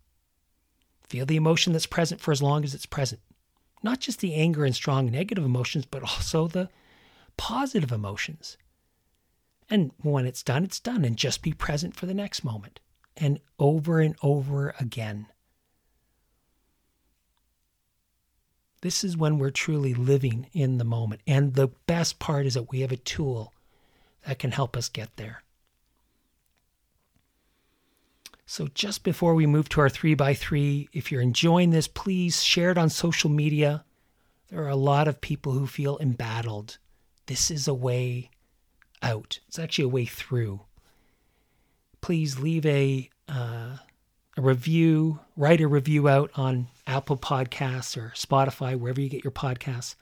Feel 1.08 1.26
the 1.26 1.36
emotion 1.36 1.72
that's 1.72 1.86
present 1.86 2.20
for 2.20 2.32
as 2.32 2.42
long 2.42 2.64
as 2.64 2.74
it's 2.74 2.86
present. 2.86 3.20
Not 3.82 4.00
just 4.00 4.20
the 4.20 4.34
anger 4.34 4.64
and 4.64 4.74
strong 4.74 5.10
negative 5.10 5.44
emotions, 5.44 5.84
but 5.84 6.02
also 6.02 6.48
the 6.48 6.70
positive 7.36 7.92
emotions. 7.92 8.56
And 9.68 9.90
when 10.02 10.26
it's 10.26 10.42
done, 10.42 10.64
it's 10.64 10.80
done. 10.80 11.04
And 11.04 11.16
just 11.16 11.42
be 11.42 11.52
present 11.52 11.94
for 11.94 12.06
the 12.06 12.14
next 12.14 12.44
moment 12.44 12.80
and 13.16 13.40
over 13.58 14.00
and 14.00 14.14
over 14.22 14.74
again. 14.78 15.26
This 18.82 19.02
is 19.02 19.16
when 19.16 19.38
we're 19.38 19.50
truly 19.50 19.94
living 19.94 20.48
in 20.52 20.78
the 20.78 20.84
moment. 20.84 21.22
And 21.26 21.54
the 21.54 21.68
best 21.86 22.18
part 22.18 22.46
is 22.46 22.54
that 22.54 22.70
we 22.70 22.80
have 22.80 22.92
a 22.92 22.96
tool 22.96 23.52
that 24.26 24.38
can 24.38 24.52
help 24.52 24.76
us 24.76 24.88
get 24.88 25.16
there. 25.16 25.42
So, 28.48 28.68
just 28.74 29.02
before 29.02 29.34
we 29.34 29.44
move 29.44 29.68
to 29.70 29.80
our 29.80 29.88
three 29.88 30.14
by 30.14 30.34
three, 30.34 30.88
if 30.92 31.10
you're 31.10 31.20
enjoying 31.20 31.70
this, 31.70 31.88
please 31.88 32.44
share 32.44 32.70
it 32.70 32.78
on 32.78 32.90
social 32.90 33.28
media. 33.28 33.84
There 34.48 34.62
are 34.62 34.68
a 34.68 34.76
lot 34.76 35.08
of 35.08 35.20
people 35.20 35.52
who 35.52 35.66
feel 35.66 35.98
embattled. 35.98 36.78
This 37.26 37.50
is 37.50 37.66
a 37.66 37.74
way 37.74 38.30
out. 39.02 39.40
It's 39.48 39.58
actually 39.58 39.84
a 39.84 39.88
way 39.88 40.04
through. 40.04 40.60
Please 42.00 42.38
leave 42.38 42.64
a 42.66 43.10
uh, 43.28 43.78
a 44.36 44.42
review, 44.42 45.20
write 45.36 45.60
a 45.60 45.66
review 45.66 46.08
out 46.08 46.30
on 46.34 46.68
Apple 46.86 47.16
Podcasts 47.16 47.96
or 47.96 48.12
Spotify, 48.14 48.78
wherever 48.78 49.00
you 49.00 49.08
get 49.08 49.24
your 49.24 49.30
podcasts. 49.30 49.94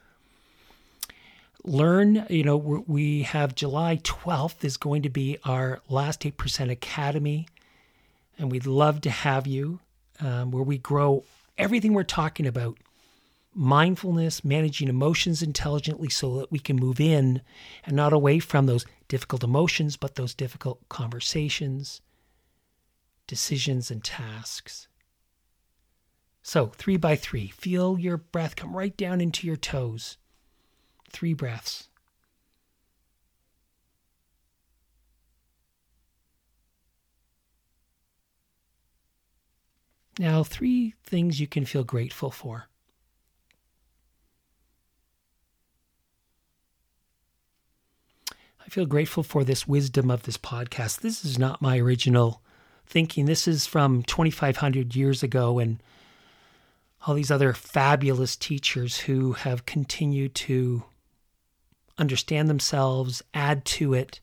Learn, 1.62 2.26
you 2.28 2.42
know, 2.42 2.56
we 2.56 3.22
have 3.22 3.54
July 3.54 3.98
12th 4.02 4.64
is 4.64 4.76
going 4.76 5.02
to 5.02 5.08
be 5.08 5.38
our 5.44 5.80
last 5.88 6.20
8% 6.20 6.70
Academy, 6.70 7.46
and 8.38 8.50
we'd 8.50 8.66
love 8.66 9.00
to 9.02 9.10
have 9.10 9.46
you 9.46 9.80
um, 10.20 10.50
where 10.50 10.64
we 10.64 10.78
grow 10.78 11.24
everything 11.56 11.94
we're 11.94 12.02
talking 12.02 12.46
about 12.46 12.76
mindfulness, 13.54 14.44
managing 14.44 14.88
emotions 14.88 15.42
intelligently 15.42 16.08
so 16.08 16.38
that 16.38 16.50
we 16.50 16.58
can 16.58 16.76
move 16.76 17.00
in 17.00 17.40
and 17.84 17.96
not 17.96 18.12
away 18.12 18.38
from 18.38 18.66
those 18.66 18.86
difficult 19.08 19.44
emotions, 19.44 19.96
but 19.96 20.16
those 20.16 20.34
difficult 20.34 20.88
conversations, 20.88 22.00
decisions, 23.26 23.90
and 23.90 24.02
tasks. 24.02 24.88
So, 26.42 26.66
three 26.66 26.96
by 26.96 27.16
three, 27.16 27.48
feel 27.48 27.98
your 27.98 28.18
breath 28.18 28.56
come 28.56 28.76
right 28.76 28.96
down 28.96 29.20
into 29.20 29.46
your 29.46 29.56
toes. 29.56 30.18
Three 31.10 31.32
breaths. 31.32 31.88
Now, 40.18 40.44
three 40.44 40.94
things 41.02 41.40
you 41.40 41.46
can 41.46 41.64
feel 41.64 41.82
grateful 41.82 42.30
for. 42.30 42.68
I 48.64 48.70
feel 48.70 48.86
grateful 48.86 49.22
for 49.22 49.44
this 49.44 49.68
wisdom 49.68 50.10
of 50.10 50.22
this 50.22 50.38
podcast. 50.38 51.00
This 51.00 51.24
is 51.24 51.38
not 51.38 51.60
my 51.60 51.78
original 51.78 52.40
thinking. 52.86 53.26
This 53.26 53.46
is 53.46 53.66
from 53.66 54.02
2,500 54.02 54.96
years 54.96 55.22
ago, 55.22 55.58
and 55.58 55.82
all 57.06 57.14
these 57.14 57.30
other 57.30 57.52
fabulous 57.52 58.36
teachers 58.36 59.00
who 59.00 59.32
have 59.32 59.66
continued 59.66 60.34
to 60.34 60.84
understand 61.98 62.48
themselves, 62.48 63.22
add 63.34 63.64
to 63.66 63.92
it, 63.92 64.20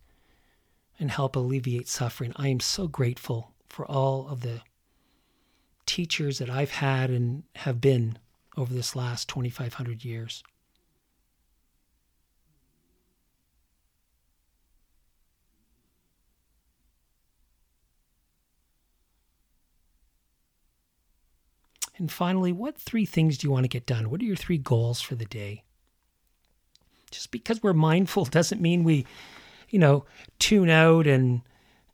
and 1.00 1.12
help 1.12 1.36
alleviate 1.36 1.88
suffering. 1.88 2.34
I 2.36 2.48
am 2.48 2.60
so 2.60 2.88
grateful 2.88 3.52
for 3.70 3.86
all 3.86 4.28
of 4.28 4.42
the 4.42 4.62
teachers 5.86 6.40
that 6.40 6.50
I've 6.50 6.72
had 6.72 7.10
and 7.12 7.44
have 7.58 7.80
been 7.80 8.18
over 8.58 8.74
this 8.74 8.96
last 8.96 9.30
2,500 9.30 10.04
years. 10.04 10.44
And 22.02 22.12
finally, 22.12 22.52
what 22.52 22.80
three 22.80 23.06
things 23.06 23.38
do 23.38 23.46
you 23.46 23.52
want 23.52 23.64
to 23.64 23.68
get 23.68 23.86
done? 23.86 24.10
What 24.10 24.22
are 24.22 24.26
your 24.26 24.36
three 24.36 24.58
goals 24.58 25.02
for 25.02 25.14
the 25.14 25.26
day? 25.26 25.66
Just 27.12 27.30
because 27.30 27.62
we're 27.62 27.74
mindful 27.74 28.26
doesn't 28.32 28.60
mean 28.60 28.84
we, 28.84 29.06
you 29.70 29.78
know, 29.78 30.06
tune 30.40 30.72
out 30.72 31.06
and 31.06 31.44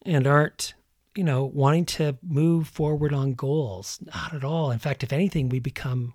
and 0.03 0.25
aren't, 0.25 0.75
you 1.13 1.25
know, 1.25 1.43
wanting 1.43 1.83
to 1.85 2.17
move 2.23 2.69
forward 2.69 3.11
on 3.11 3.33
goals. 3.33 3.99
Not 4.01 4.33
at 4.33 4.45
all. 4.45 4.71
In 4.71 4.79
fact, 4.79 5.03
if 5.03 5.11
anything, 5.11 5.49
we 5.49 5.59
become 5.59 6.13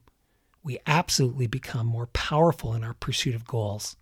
we 0.64 0.78
absolutely 0.86 1.46
become 1.46 1.86
more 1.86 2.06
powerful 2.06 2.72
in 2.72 2.84
our 2.84 2.94
pursuit 2.94 3.34
of 3.34 3.46
goals. 3.46 3.96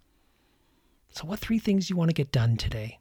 So 1.08 1.24
what 1.24 1.40
three 1.40 1.58
things 1.58 1.88
do 1.88 1.92
you 1.92 1.96
want 1.96 2.10
to 2.10 2.14
get 2.14 2.30
done 2.30 2.56
today? 2.56 2.99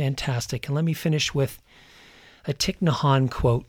Fantastic. 0.00 0.66
And 0.66 0.74
let 0.74 0.86
me 0.86 0.94
finish 0.94 1.34
with 1.34 1.60
a 2.46 2.54
Thich 2.54 2.78
Nhat 2.80 3.30
quote. 3.30 3.66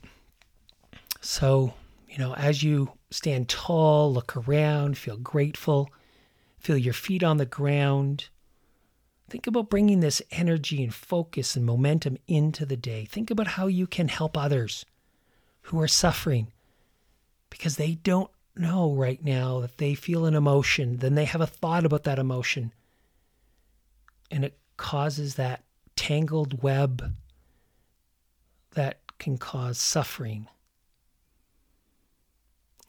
So, 1.20 1.74
you 2.08 2.16
know, 2.16 2.32
as 2.36 2.62
you 2.62 2.92
stand 3.10 3.50
tall, 3.50 4.10
look 4.10 4.34
around, 4.34 4.96
feel 4.96 5.18
grateful, 5.18 5.90
feel 6.58 6.78
your 6.78 6.94
feet 6.94 7.22
on 7.22 7.36
the 7.36 7.44
ground. 7.44 8.30
Think 9.28 9.46
about 9.46 9.68
bringing 9.68 10.00
this 10.00 10.22
energy 10.30 10.82
and 10.82 10.94
focus 10.94 11.54
and 11.54 11.66
momentum 11.66 12.16
into 12.26 12.64
the 12.64 12.78
day. 12.78 13.04
Think 13.04 13.30
about 13.30 13.48
how 13.48 13.66
you 13.66 13.86
can 13.86 14.08
help 14.08 14.34
others 14.34 14.86
who 15.64 15.78
are 15.82 15.86
suffering 15.86 16.50
because 17.50 17.76
they 17.76 17.96
don't 17.96 18.30
know 18.56 18.94
right 18.94 19.22
now 19.22 19.60
that 19.60 19.76
they 19.76 19.94
feel 19.94 20.24
an 20.24 20.34
emotion, 20.34 20.96
then 20.96 21.14
they 21.14 21.26
have 21.26 21.42
a 21.42 21.46
thought 21.46 21.84
about 21.84 22.04
that 22.04 22.18
emotion. 22.18 22.72
And 24.30 24.46
it 24.46 24.56
causes 24.78 25.34
that 25.34 25.62
tangled 25.96 26.62
web 26.62 27.14
that 28.74 29.00
can 29.18 29.38
cause 29.38 29.78
suffering 29.78 30.48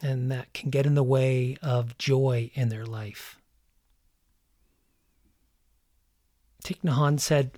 and 0.02 0.32
that 0.32 0.54
can 0.54 0.70
get 0.70 0.86
in 0.86 0.96
the 0.96 1.04
way 1.04 1.58
of 1.62 1.98
joy 1.98 2.52
in 2.54 2.70
their 2.70 2.86
life. 2.86 3.38
Thich 6.64 6.82
Nhat 6.82 7.20
said, 7.20 7.52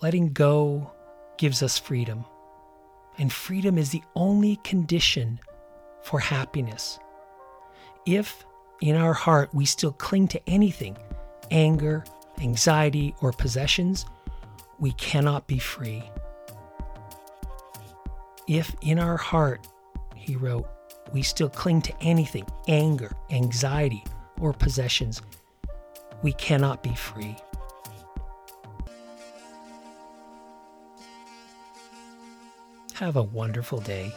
letting 0.00 0.32
go 0.32 0.90
gives 1.38 1.62
us 1.62 1.78
freedom, 1.78 2.24
and 3.18 3.32
freedom 3.32 3.78
is 3.78 3.90
the 3.90 4.02
only 4.14 4.56
condition 4.64 5.40
for 6.02 6.20
happiness. 6.20 6.98
If 8.06 8.44
in 8.80 8.96
our 8.96 9.14
heart 9.14 9.54
we 9.54 9.64
still 9.64 9.92
cling 9.92 10.28
to 10.28 10.48
anything, 10.48 10.96
anger, 11.50 12.04
anxiety, 12.40 13.14
or 13.20 13.32
possessions, 13.32 14.06
we 14.78 14.92
cannot 14.92 15.46
be 15.46 15.58
free. 15.58 16.02
If 18.46 18.74
in 18.82 18.98
our 18.98 19.16
heart, 19.16 19.66
he 20.14 20.36
wrote, 20.36 20.66
we 21.12 21.22
still 21.22 21.48
cling 21.48 21.82
to 21.82 21.94
anything, 22.00 22.46
anger, 22.68 23.12
anxiety, 23.30 24.04
or 24.40 24.52
possessions, 24.52 25.22
we 26.22 26.32
cannot 26.32 26.82
be 26.82 26.94
free. 26.94 27.36
Have 32.94 33.16
a 33.16 33.22
wonderful 33.22 33.80
day. 33.80 34.12